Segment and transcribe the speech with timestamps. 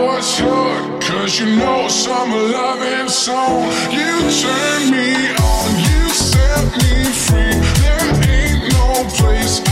[0.00, 3.64] was hooked, cause you know summer loving song.
[3.90, 4.12] You
[4.42, 5.10] turn me
[5.52, 7.56] on, you set me free.
[7.82, 9.69] There ain't no place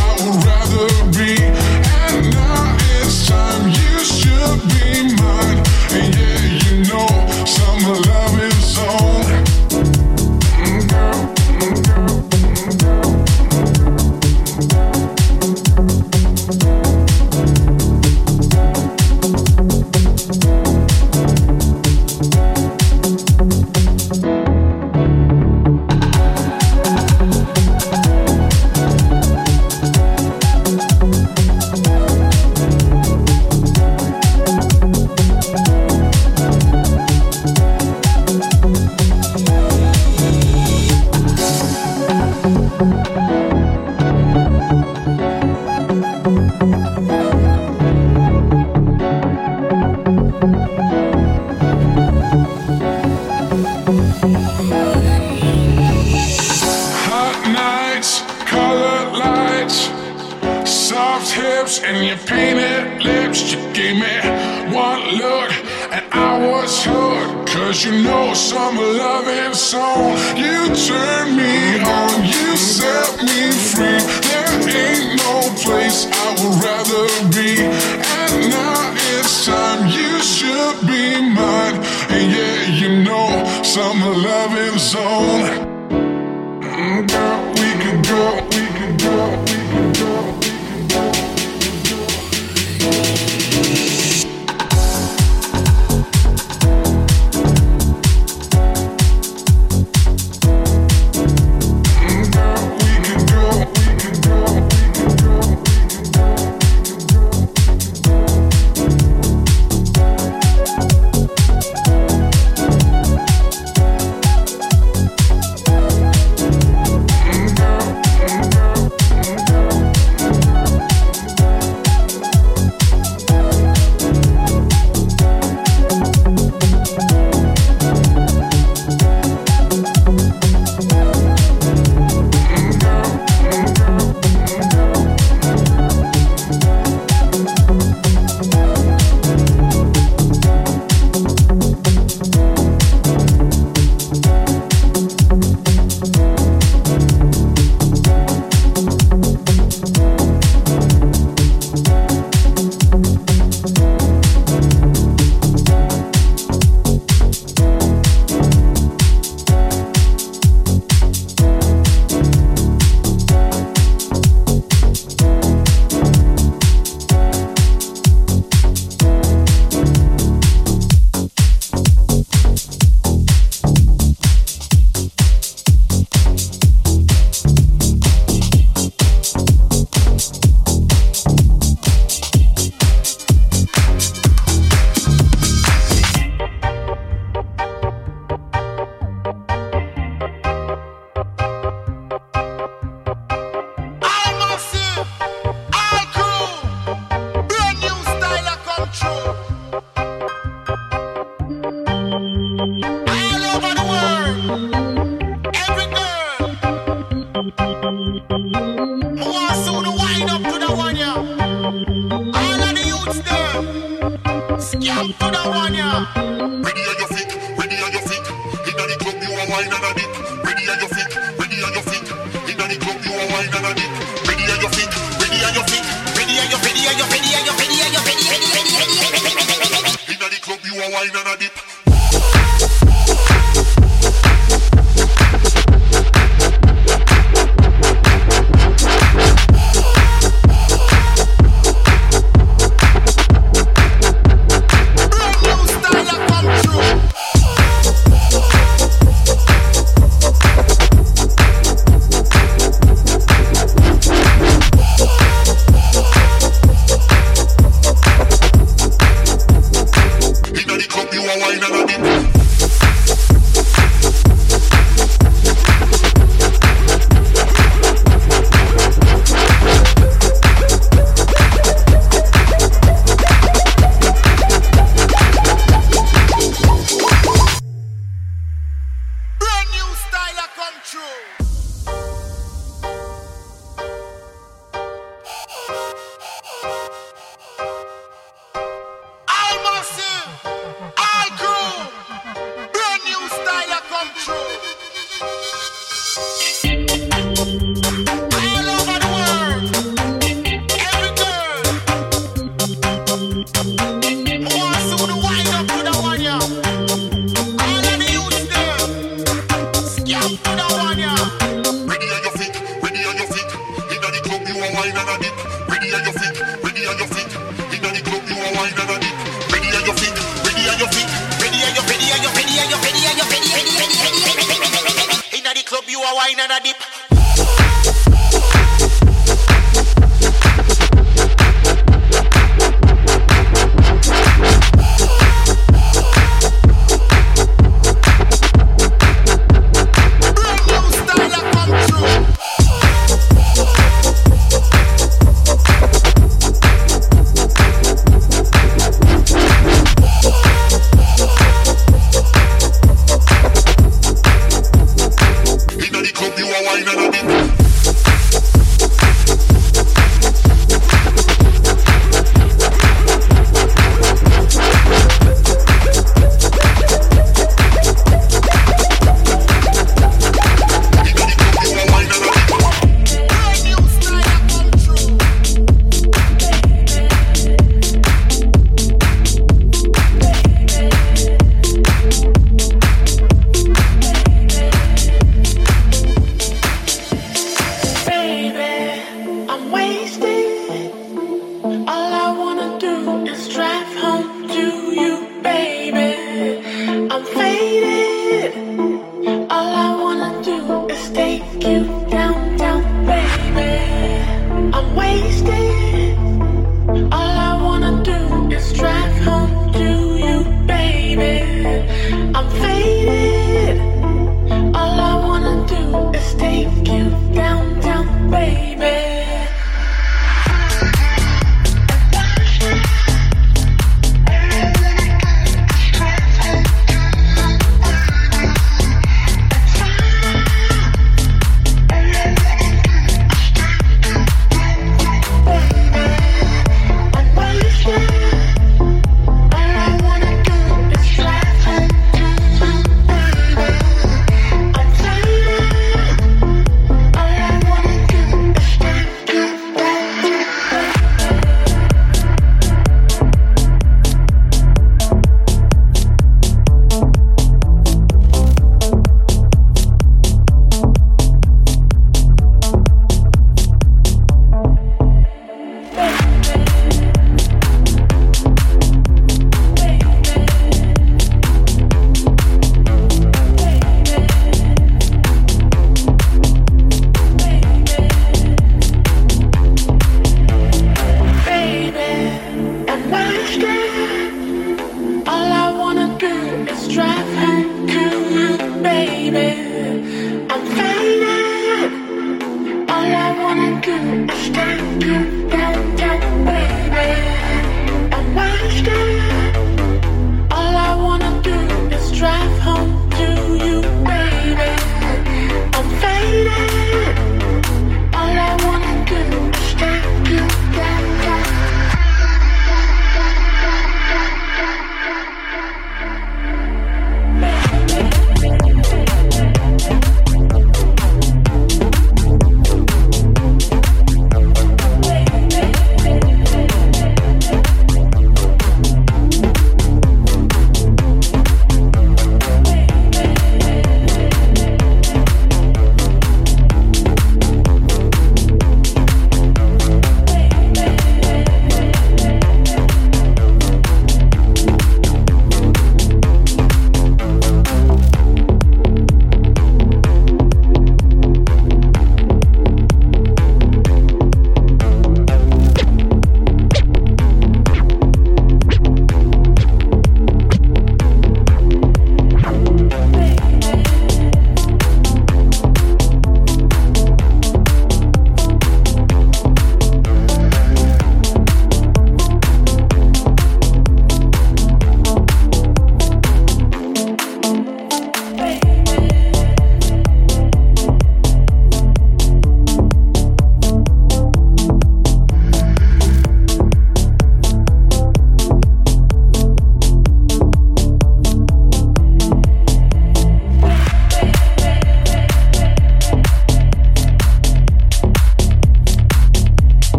[303.80, 304.27] you.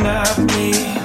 [0.00, 1.01] of me.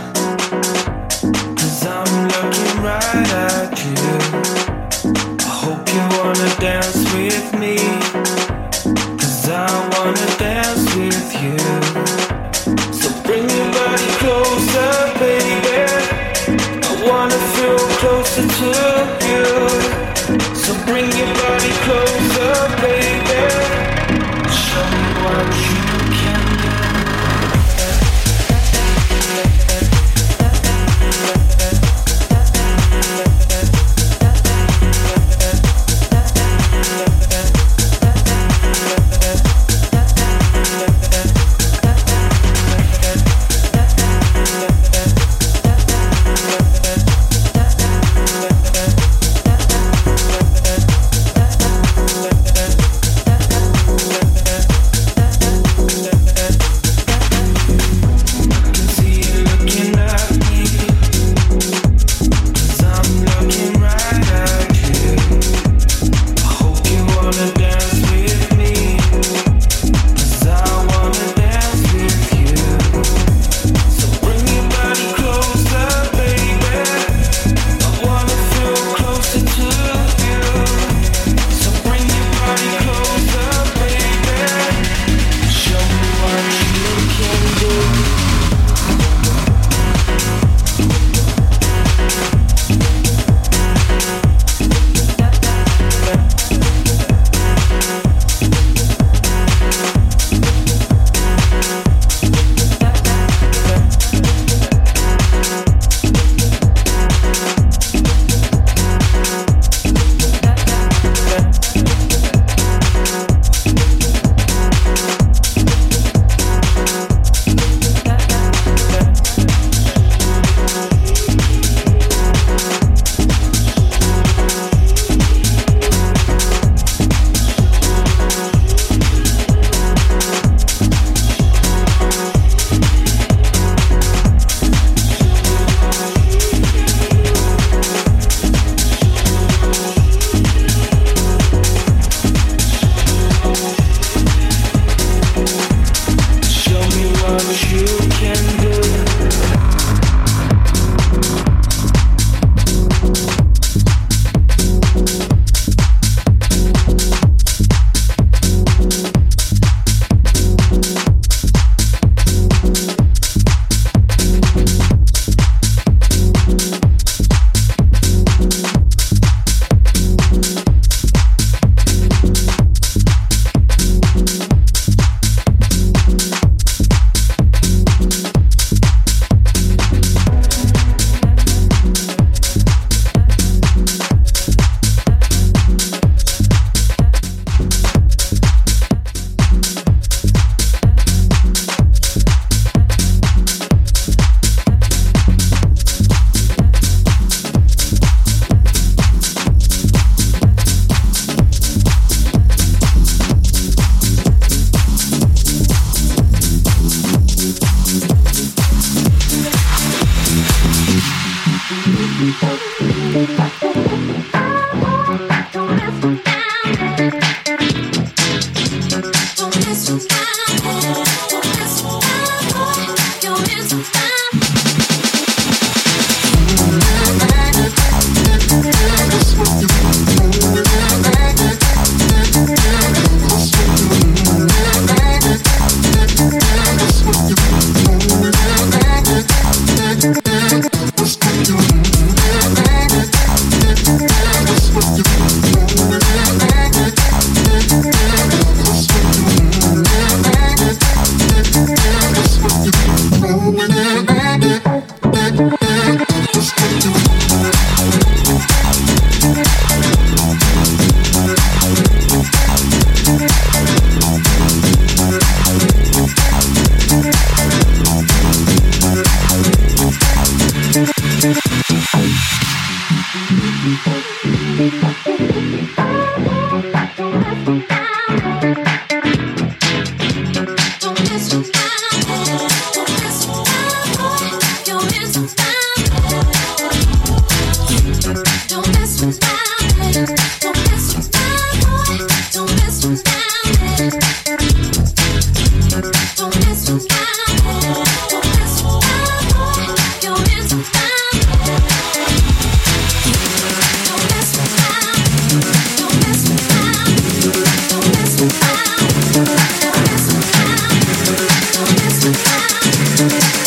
[312.79, 313.46] Thank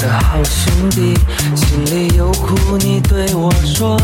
[0.00, 1.14] 的好兄弟，
[1.54, 3.98] 心里有苦你对我说。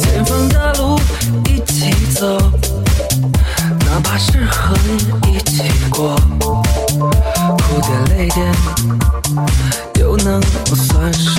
[0.00, 0.98] 前方的路
[1.46, 2.36] 一起走，
[3.60, 4.94] 哪怕是和你
[5.30, 6.16] 一起过，
[6.98, 8.52] 苦点泪点
[10.00, 10.42] 又能
[10.74, 11.33] 算什么？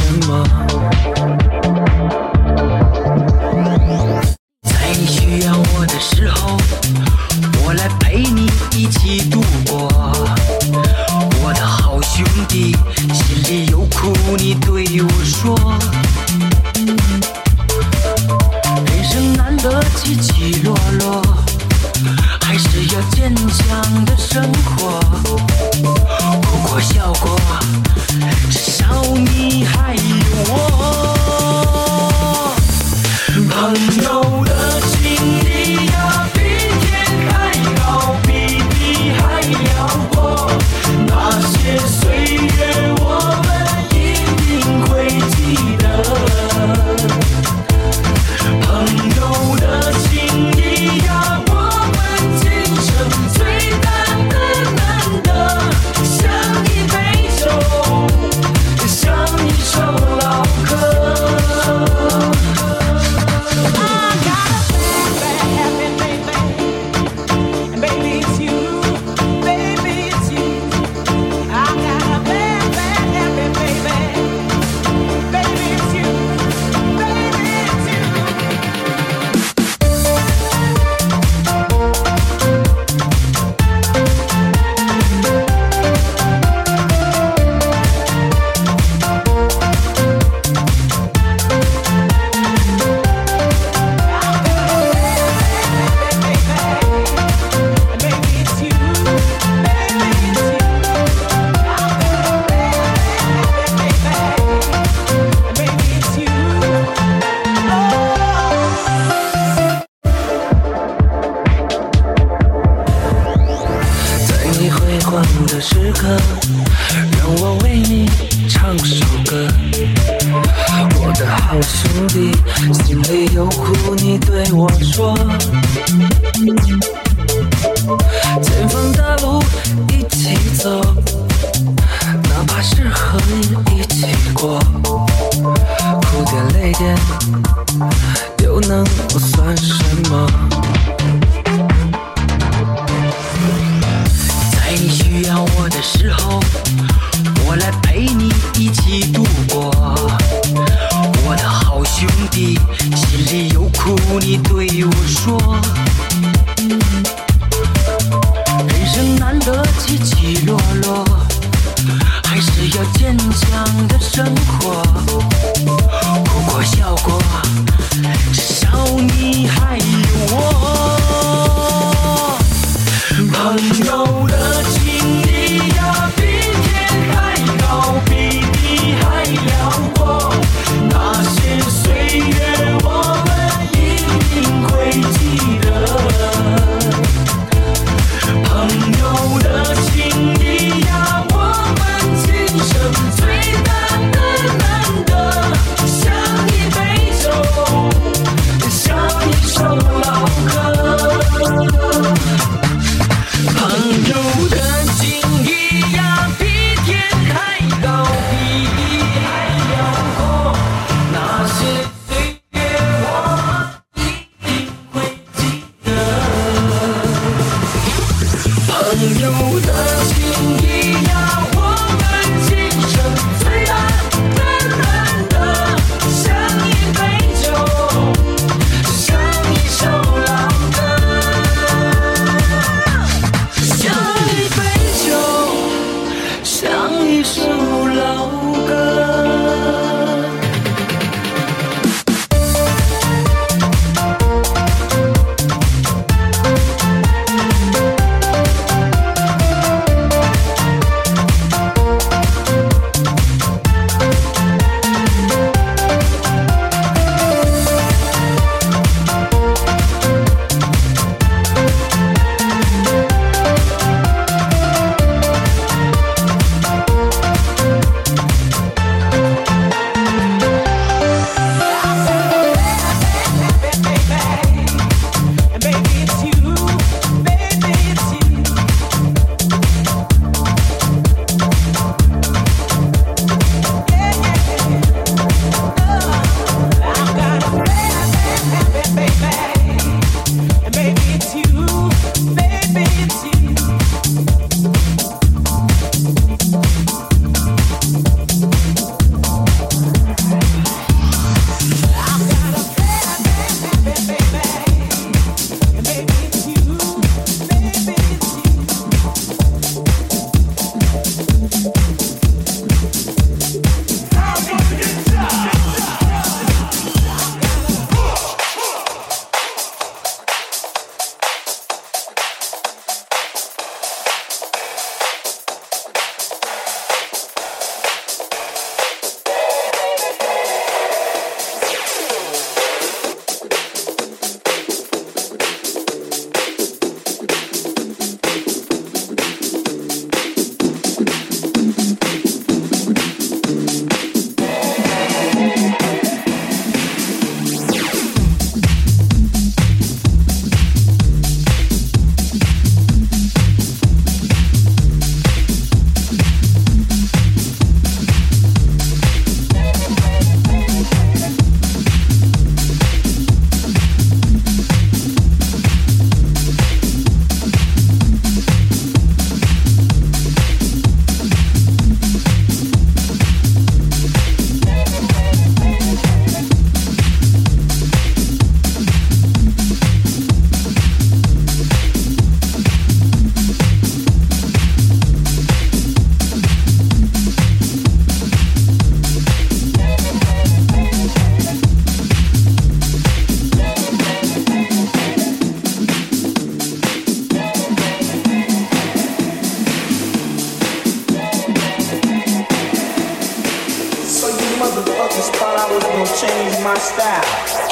[406.22, 407.65] Change my style.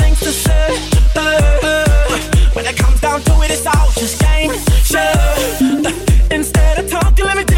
[0.00, 0.78] things to say.
[2.54, 4.50] When it comes down to it, it's all just game.
[6.30, 7.51] Instead of talking, let me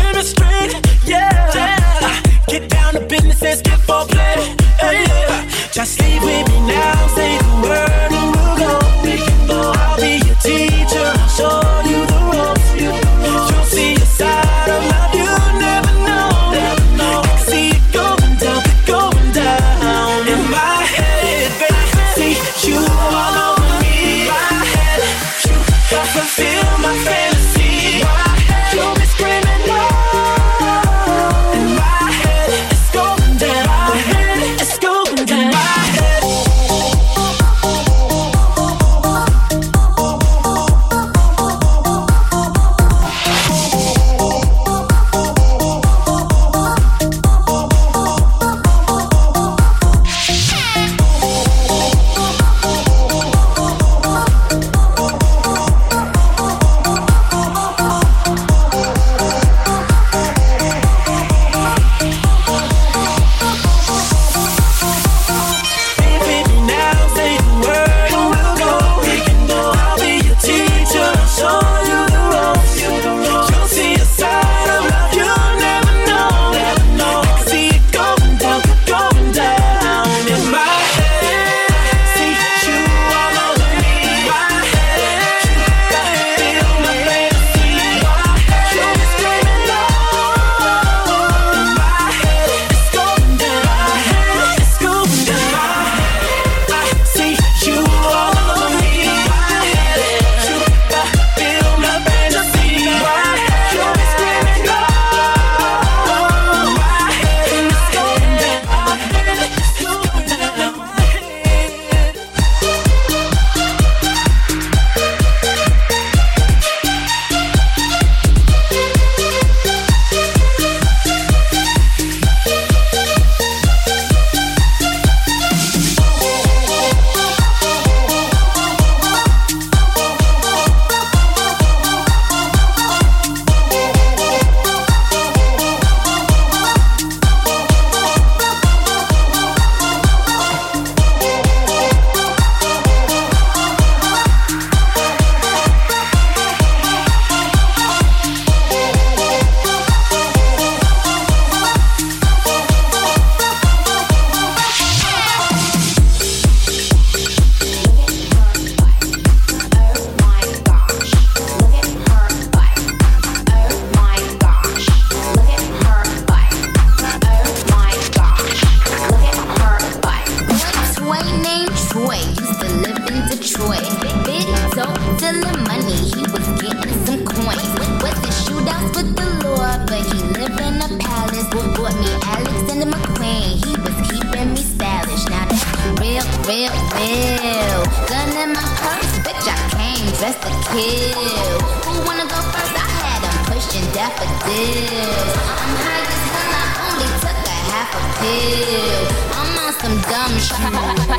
[201.09, 201.19] by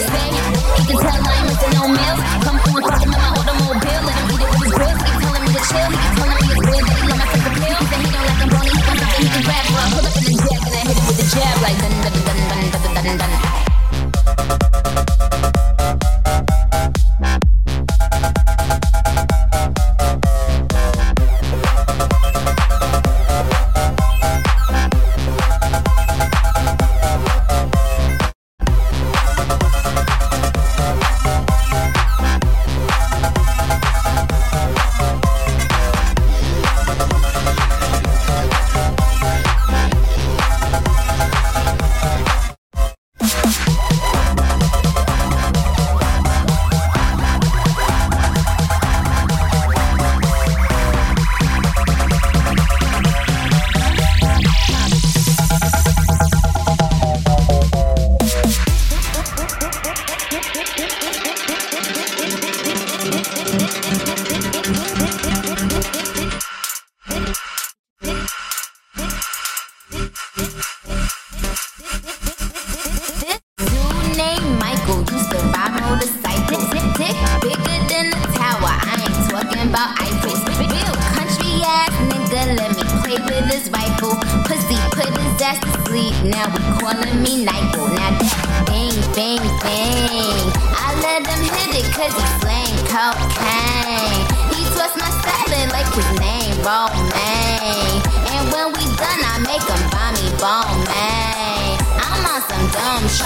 [0.00, 0.28] say,
[0.78, 1.20] he can tell I
[5.44, 6.84] gotta chill, telling me it's real,
[7.20, 7.28] of
[8.04, 8.48] he don't like I'm
[9.18, 9.64] he can grab.
[9.92, 10.22] Pull up in
[10.64, 11.62] and I hit him with jab.
[11.62, 13.18] Like dun dun dun dun dun dun dun.
[13.18, 13.43] dun.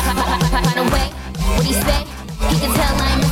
[0.03, 1.11] find a way.
[1.57, 2.07] What he said,
[2.51, 3.28] he can tell I'm.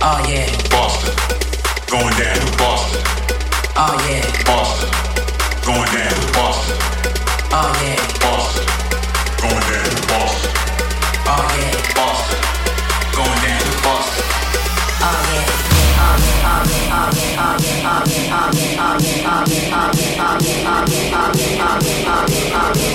[0.00, 0.46] Oh yeah.
[0.70, 1.10] Boston,
[1.90, 3.02] going down to Boston.
[3.74, 4.22] Oh yeah.
[4.46, 4.90] Boston,
[5.66, 6.78] going down to Boston.
[7.50, 7.98] Oh yeah.
[8.22, 8.62] Boston,
[9.42, 10.54] going down to Boston.
[11.26, 11.74] Oh yeah.
[11.98, 12.38] Boston,
[13.10, 14.22] going down to Boston.
[15.02, 15.50] Oh yeah.
[15.98, 16.48] Oh yeah.
[16.88, 18.54] Oh yeah.